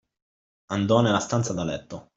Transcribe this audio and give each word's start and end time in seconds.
Andò 0.71 1.01
nella 1.01 1.19
stanza 1.19 1.53
da 1.53 1.63
letto. 1.63 2.09